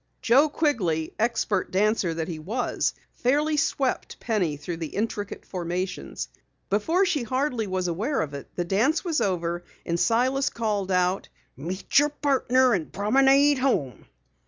[0.23, 6.27] Joe Quigley, expert dancer that he was, fairly swept Penny through the intricate formations.
[6.71, 11.29] Before she hardly was aware of it, the dance was over and Silas called out:
[11.55, 14.07] "Meet your partner and promenade home."